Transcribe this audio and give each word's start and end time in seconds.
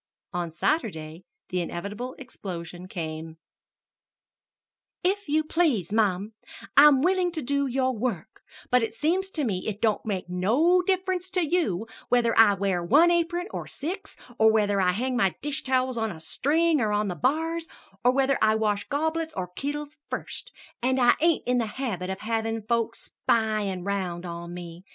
On 0.33 0.49
Saturday 0.49 1.25
the 1.49 1.61
inevitable 1.61 2.15
explosion 2.17 2.87
came: 2.87 3.37
"If 5.03 5.29
you 5.29 5.43
please, 5.43 5.93
mum, 5.93 6.33
I'm 6.75 7.03
willin' 7.03 7.31
to 7.33 7.41
do 7.43 7.67
your 7.67 7.95
work, 7.95 8.41
but 8.71 8.95
seems 8.95 9.29
to 9.29 9.43
me 9.43 9.67
it 9.67 9.79
don't 9.79 10.03
make 10.03 10.27
no 10.27 10.81
difference 10.81 11.29
to 11.29 11.45
you 11.45 11.85
whether 12.09 12.35
I 12.35 12.55
wear 12.55 12.83
one 12.83 13.11
apron 13.11 13.45
or 13.51 13.67
six, 13.67 14.15
or 14.39 14.51
whether 14.51 14.81
I 14.81 14.93
hang 14.93 15.15
my 15.15 15.35
dish 15.39 15.61
towels 15.63 15.99
on 15.99 16.11
a 16.11 16.19
string 16.19 16.81
or 16.81 16.91
on 16.91 17.07
the 17.07 17.15
bars, 17.15 17.67
or 18.03 18.11
whether 18.11 18.39
I 18.41 18.55
wash 18.55 18.85
goblets 18.87 19.35
or 19.35 19.49
kittles 19.49 19.97
first; 20.09 20.51
and 20.81 20.99
I 20.99 21.13
ain't 21.21 21.45
in 21.45 21.59
the 21.59 21.67
habit 21.77 22.09
of 22.09 22.21
havin' 22.21 22.63
folks 22.63 23.11
spyin' 23.11 23.83
round 23.83 24.25
on 24.25 24.51
me. 24.55 24.83